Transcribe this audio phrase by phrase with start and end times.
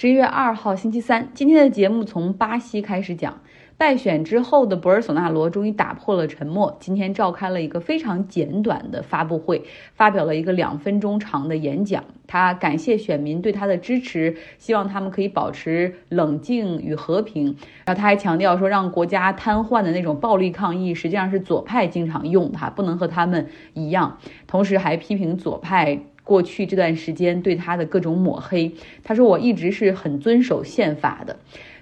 [0.00, 3.38] 十一月二号，星期三，今天的节目从巴西开始讲。
[3.76, 12.02] 败选之后的博尔索纳罗终于打破了沉默，今天召开了一个非常简短的发布会，发表了一个两分钟长的演讲。
[12.26, 17.54] 他感谢选民对他的支持，希望他们可以保持冷静与和平。
[17.84, 24.16] 然后他还强调说，让国家瘫痪的那种暴力抗议，实际上是左派经常用的，不能和他们一样。
[24.46, 26.00] 同时还批评左派
[26.30, 28.72] 过去这段时间对他的各种抹黑。
[29.02, 31.34] 他说：“我一直是很遵守宪法的。”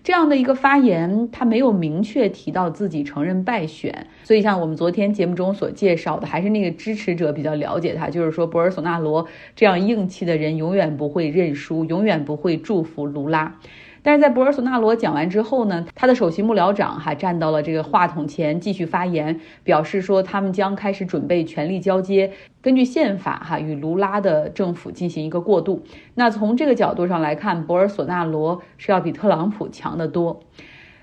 [0.02, 13.54] 这样的一个发言，他没有明确提到自己承认败选，所以像我们昨天节目中所介绍的，还是那个支持者比较了解他，就是说博尔索纳罗这样硬气的人永远不会认输，永远不会祝福卢拉。
[14.02, 25.82] 但是在博尔索纳罗讲完之后呢，他的首席幕僚长还站到了这个话筒前继续发言，表示说他们将开始准备权力交接，根据宪法哈与卢拉的政府进行一个过渡。
[26.14, 30.40] 那从这个角度上来看，博尔索纳罗是要比特朗普强得多。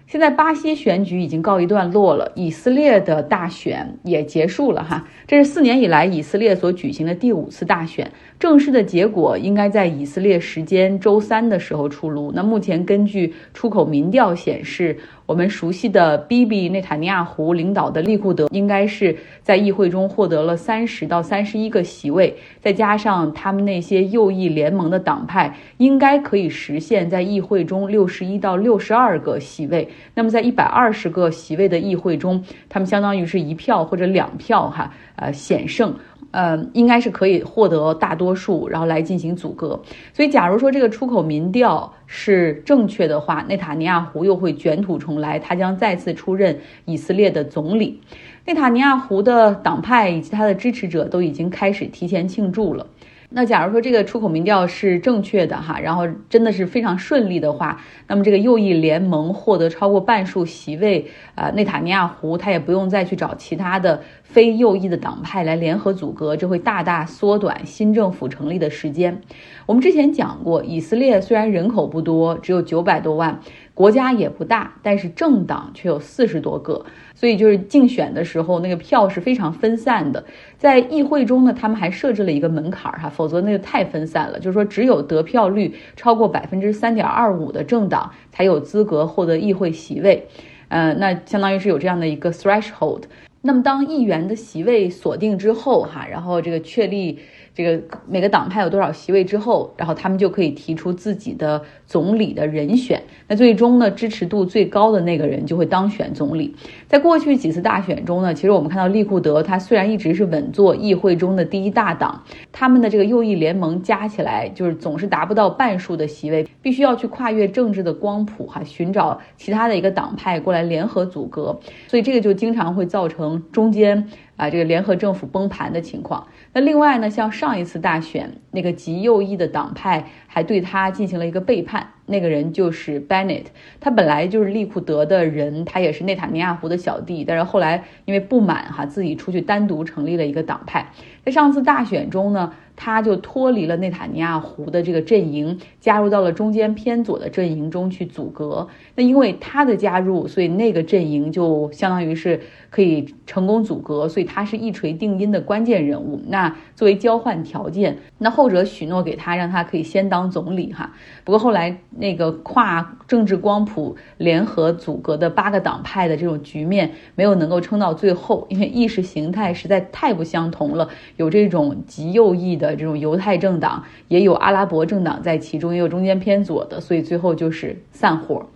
[0.08, 8.12] 现在巴西选举已经告一段落了，以色列的大选也结束了哈，这是四年以来以色列所举行的第五次大选。
[8.40, 12.32] 正式的结果应该在以色列时间周三的时候出炉。
[12.36, 16.70] 那目前根据出口民调显示，我们熟悉的 B.B.
[16.70, 29.90] 内塔尼亚胡领导的利库德应该是在议会中获得了三十到三十一个席位，再加上他们那些右翼联盟的党派，应该可以实现在议会中六十一到六十二个席位。
[30.14, 35.92] 那么在一百二十个席位的议会中，他们相当于是一票或者两票哈，呃险胜。
[36.36, 39.82] 呃，应该是可以获得大多数，然后来进行阻隔。
[40.14, 48.02] 所以，假如说这个出口民调是正确的话，内塔尼亚胡又会卷土重来，他将再次出任以色列的总理。
[48.46, 52.86] 内塔尼亚胡的党派以及他的支持者都已经开始提前庆祝了。
[53.30, 69.22] 那假如说这个出口民调是正确的哈，然后真的是非常顺利的话，那么这个右翼联盟获得超过半数席位，呃，内塔尼亚胡他也不用再去找其他的非右翼的党派来联合阻隔，这会大大缩短新政府成立的时间。
[69.66, 73.42] 我们之前讲过，以色列虽然人口不多，只有九百多万。
[73.76, 80.24] 国家也不大，但是政党却有四十多个，所以就是竞选的时候那个票是非常分散的。
[80.58, 84.40] 在议会中呢，他们还设置了一个门槛儿哈，否则那个太分散了。
[84.40, 90.26] 就是说，只有得票率超过百分之三点二五的政党才有资格获得议会席位，
[90.70, 93.02] 呃，那相当于是有这样的一个 threshold。
[93.46, 97.20] 那么当议员的席位锁定之后哈，然后这个确立。
[97.56, 103.02] 这个每个党派有多少席位之后，然后他们就可以提出自己的总理的人选。
[103.30, 106.54] 那最终呢，支持度最高的那个人就会当选总理。
[106.86, 121.58] 在过去几次大选中呢，其实我们看到利库德他虽然一直是稳坐议会中的第一大党，他们的这个右翼联盟加起来就是总是达不到半数的席位，必须要去跨越政治的光谱哈，寻找其他的一个党派过来联合阻隔，
[121.88, 124.08] 所以这个就经常会造成中间。
[124.38, 126.28] 啊，这个联合政府崩盘的情况。
[126.52, 131.88] 那另外呢，像上一次大选，那个极右翼的党派还对他进行了一个背叛。
[132.06, 133.46] 那个人就是 Bennett，
[133.80, 140.92] 他本来就是利库德的人，他也是内塔尼亚胡的小弟，但是后来因为不满哈，自己出去单独成立了一个党派。
[141.24, 142.52] 在上次大选中呢。
[142.76, 148.68] 他就脱离了内塔尼亚胡的这个阵营，加入到了中间偏左的阵营中去阻隔。
[148.96, 156.22] 那因为他的加入，所以那个阵营就相当于是可以成功阻隔，所以他是一锤定音的关键人物。
[156.28, 160.94] 那作为交换条件，那后者许诺给他，让他可以先当总理哈。
[161.24, 172.65] 不过后来那个跨政治光谱联合阻隔的八个党派的这种局面没有能够撑到最后，因为意识形态实在太不相同了，有这种极右翼的。
[172.66, 178.48] 的这种犹太政党也有阿拉伯政党在其中，也有中间偏左的，所以最后就是散伙。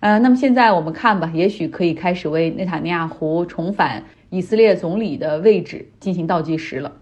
[0.00, 6.92] 呃，那么现在我们看吧，也许可以开始为内塔尼亚胡重返以色列总理的位置进行倒计时了。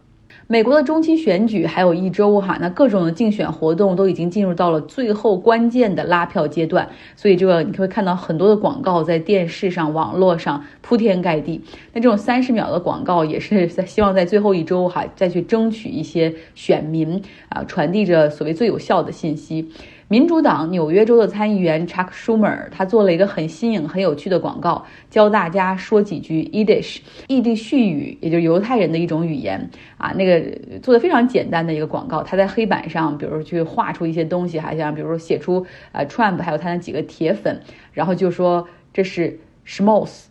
[0.53, 11.61] 美国的中期选举还有一周哈，那各种的竞选活动都已经进入到了最后关键的拉票阶段，所以这个你会看到很多的广告在电视上、网络上铺天盖地。
[11.93, 19.71] 那这种三十秒的广告也是在希望在最后一周哈再去争取一些选民啊，传递着所谓最有效的信息。
[20.09, 26.99] 民主党纽约州的参议员 Chuck Schumer，他做了一个很新颖、很有趣的广告，教大家说几句 Yiddish，
[27.29, 30.13] 异地絮语，也就是犹太人的一种语言啊。
[30.17, 30.40] 那个
[30.83, 37.61] 做的非常简单的一个广告，他在黑板上，比如去画出一些东西，还像比如说写出呃 Trump，还有他那几个铁粉，
[37.93, 40.25] 然后就说这是 Schmoes，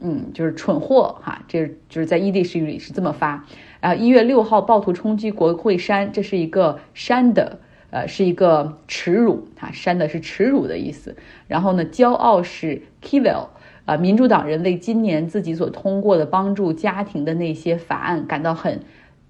[0.00, 3.44] 嗯，就是蠢货哈，这就是在异地絮语里是这么发。
[3.80, 7.60] 然后，一月六号暴徒冲击国会山，这是一个山的。
[7.90, 11.16] 呃，是一个耻辱，啊，删的是耻辱的意思。
[11.46, 13.46] 然后呢，骄傲是 kivel，
[13.84, 18.80] 啊，民主党人为今年自己所通过的帮助家庭的那些法案感到很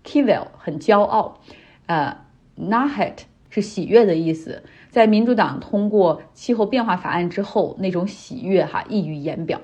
[0.06, 1.40] kivel，很骄傲。
[1.86, 2.16] 呃
[2.56, 3.18] ，nahet
[3.50, 9.60] 是喜悦的意思，在民主党通过气候变化法案之后，那种喜悦哈溢于言表。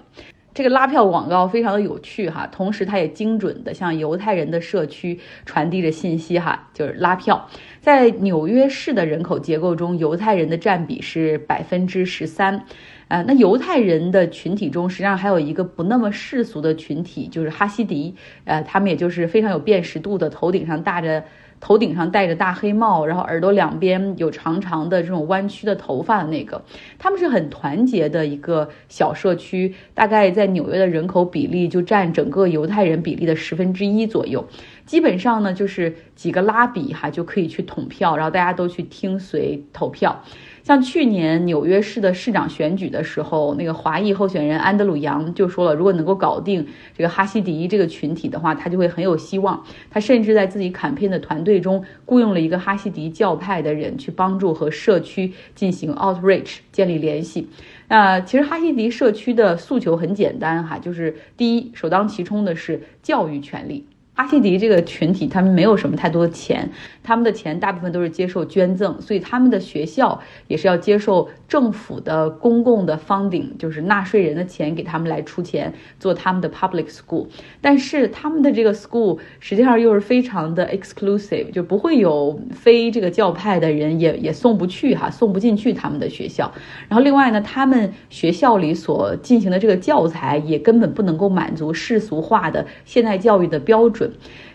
[0.54, 7.48] 这个拉票广告非常的有趣哈，同时它也精准的向犹太人的社区传递着信息哈，就是拉票。
[7.80, 12.64] 在纽约市的人口结构中，犹太人的占比是百分之十三，
[13.08, 18.14] 呃，那犹太人的群体中，实际上还有一个不那么世俗的群体，就是哈希迪，
[18.44, 21.24] 呃，他们也就是非常有辨识度的，头顶上戴着。
[21.62, 26.60] 头顶上戴着大黑帽，然后耳朵两边有长长的这种弯曲的头发的那个，
[26.98, 34.44] 他们是很团结的一个小社区，大概在纽约的人口比例就占整个犹太人比例的十分之一左右。
[34.84, 40.20] 基本上呢，就是几个拉比哈就可以去统票，然后大家都去听随投票。
[40.62, 46.64] 像去年纽约市的市长选举的时候，那个华裔候选人安德鲁杨就说了，如果能够搞定
[46.96, 49.64] 这个哈希迪这个群体的话，他就会很有希望。
[49.90, 57.48] 他甚至在自己坎片的团队中雇佣了一个哈希迪教派的人去帮助和社区进行 outreach，建立联系。
[57.88, 63.86] 那其实哈希迪社区的诉求很简单哈，就是第一，首当其冲的是教育权利。
[64.14, 66.70] 阿西迪这个群体，他们没有什么太多的钱，
[67.02, 77.26] 他们的钱大部分都是接受捐赠，所以他们的学校也是要接受政府的公共的 funding，就是纳税人的钱给他们来出钱做他们的 public school。
[77.62, 86.52] 但是他们的这个 school 实际上又是非常的 exclusive，就不会有非这个教派的人也也送不去哈，送不进去他们的学校。
[86.86, 94.01] 然后另外呢，他们学校里所进行的这个教材也根本不能够满足世俗化的现代教育的标准。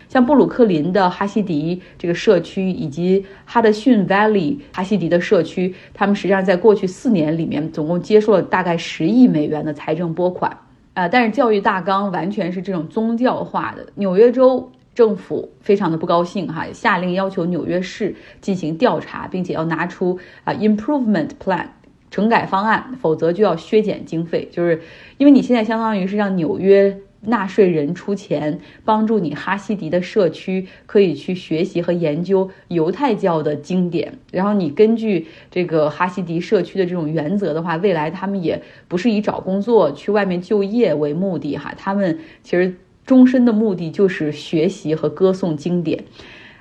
[0.10, 10.58] 像布鲁克林的哈希迪这个社区，以及哈德逊 Valley 哈希迪的社区，他们实际上在过去四年里面，总共接受了大概十亿美元的财政拨款。
[10.94, 13.86] 呃，但是教育大纲完全是这种宗教化的。
[13.96, 21.66] 纽约州政府非常的不高兴，哈，下令要求纽约市进行调查，并且要拿出啊 improvement plan
[22.10, 24.48] 整改方案，否则就要削减经费。
[24.54, 24.82] 就是
[25.18, 26.98] 因为你现在相当于是让纽约。
[27.22, 42.76] 纳税人出钱帮助你哈希迪的社区可以去学习和研究犹太教的经典，然后你根据这个哈希迪社区的这种原则的话，未来他们也不是以找工作去外面就业为目的哈，他们其实
[43.06, 46.04] 终身的目的就是学习和歌颂经典。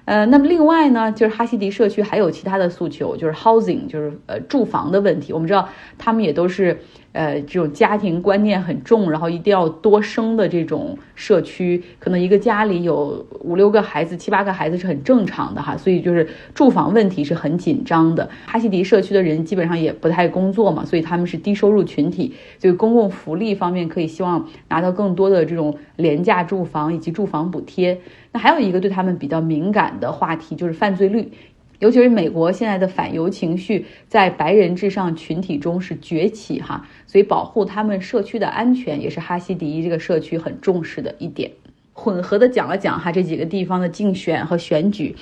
[0.06, 5.34] 呃，那么另外呢，就是哈希迪社区还有其他的诉求，就是 housing，就是呃住房的问题。
[5.34, 5.68] 我们知道
[5.98, 6.78] 他们也都是。
[7.12, 18.28] 呃，这种家庭观念很重，然后一定要多生的这种社区，可能一个家里有五六个孩子、七八个孩子是很正常的哈，所以就是住房问题是很紧张的。
[18.44, 27.98] 哈希迪社区的人基本上也不太工作嘛，所以他们是低收入群体，就公共福利方面可以希望拿到更多的这种廉价住房以及住房补贴。
[28.38, 31.30] 还有一个对他们比较敏感的话题就是犯罪率。
[31.78, 41.50] 尤其是美国现在的反犹情绪在白人至上群体中是崛起哈，所以保护他们社区的安全也是哈希迪这个社区很重视的一点。
[41.92, 45.14] 混合的讲了讲哈这几个地方的竞选和选举，